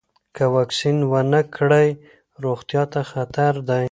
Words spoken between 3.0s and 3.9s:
خطر دی.